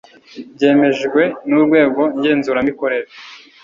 [0.53, 3.07] byemejwe n Urwego ngenzuramikorere